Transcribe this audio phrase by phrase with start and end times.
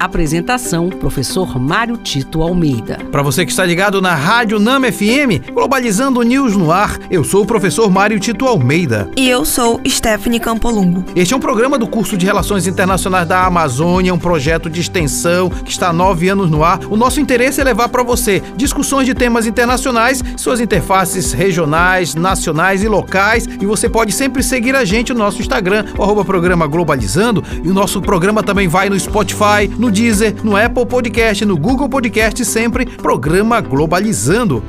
[0.00, 2.98] Apresentação: Professor Mário Tito Almeida.
[3.12, 7.42] Para você que está ligado na Rádio Nama FM, Globalizando News no ar, eu sou
[7.42, 9.10] o professor Mário Tito Almeida.
[9.14, 11.04] E eu sou Stephanie Campolungo.
[11.14, 15.50] Este é um programa do curso de Relações Internacionais da Amazônia, um projeto de extensão
[15.50, 16.80] que está há nove anos no ar.
[16.88, 22.82] O nosso interesse é levar para você discussões de temas internacionais, suas interfaces regionais, nacionais
[22.82, 23.46] e locais.
[23.60, 27.44] E você pode sempre seguir a gente no nosso Instagram, o arroba programa Globalizando.
[27.62, 31.88] E o nosso programa também vai no Spotify, no Deezer, no Apple Podcast, no Google
[31.88, 34.62] Podcast, sempre programa Globalizando.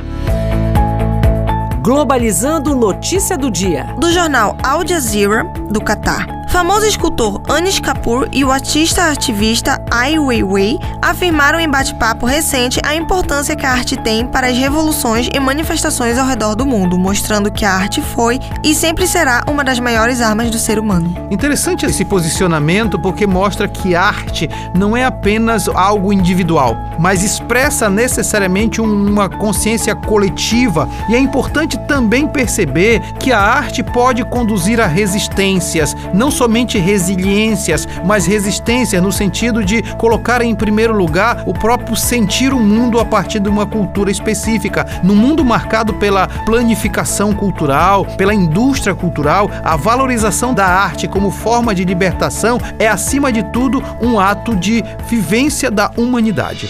[1.81, 3.95] Globalizando notícia do dia.
[3.99, 6.40] Do jornal Al Jazeera, do Catar.
[6.51, 12.93] Famoso escultor Anish Kapoor e o artista ativista Ai Weiwei afirmaram em bate-papo recente a
[12.93, 17.49] importância que a arte tem para as revoluções e manifestações ao redor do mundo, mostrando
[17.49, 21.15] que a arte foi e sempre será uma das maiores armas do ser humano.
[21.31, 28.81] Interessante esse posicionamento porque mostra que arte não é apenas algo individual, mas expressa necessariamente
[28.81, 35.95] uma consciência coletiva e é importante também perceber que a arte pode conduzir a resistências,
[36.13, 41.95] não só somente resiliências, mas resistência no sentido de colocar em primeiro lugar o próprio
[41.95, 44.83] sentir o mundo a partir de uma cultura específica.
[45.03, 51.75] No mundo marcado pela planificação cultural, pela indústria cultural, a valorização da arte como forma
[51.75, 56.67] de libertação é, acima de tudo, um ato de vivência da humanidade.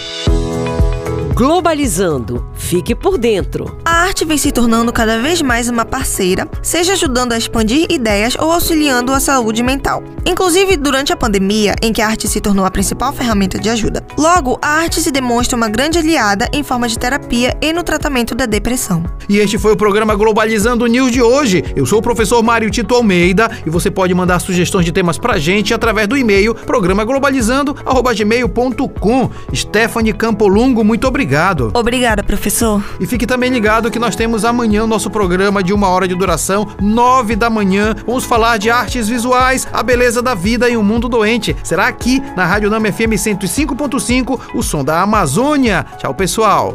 [1.34, 2.51] Globalizando.
[2.72, 3.76] Fique por dentro.
[3.84, 8.34] A arte vem se tornando cada vez mais uma parceira, seja ajudando a expandir ideias
[8.34, 10.02] ou auxiliando a saúde mental.
[10.24, 14.02] Inclusive durante a pandemia, em que a arte se tornou a principal ferramenta de ajuda.
[14.16, 18.34] Logo, a arte se demonstra uma grande aliada em forma de terapia e no tratamento
[18.34, 19.04] da depressão.
[19.28, 21.62] E este foi o programa Globalizando News de hoje.
[21.76, 25.38] Eu sou o professor Mário Tito Almeida e você pode mandar sugestões de temas pra
[25.38, 29.30] gente através do e-mail programaglobalizando@gmail.com.
[29.54, 31.70] Stephanie Campolungo, muito obrigado obrigado.
[31.74, 32.61] Obrigada, professor.
[33.00, 36.14] E fique também ligado que nós temos amanhã o nosso programa de uma hora de
[36.14, 37.94] duração, nove da manhã.
[38.06, 41.56] Vamos falar de artes visuais, a beleza da vida e o mundo doente.
[41.64, 45.84] Será aqui na Rádio Nama FM 105.5, o som da Amazônia.
[45.98, 46.74] Tchau, pessoal.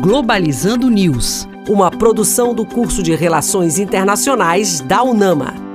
[0.00, 5.67] Globalizando News, uma produção do curso de Relações Internacionais da UNAMA.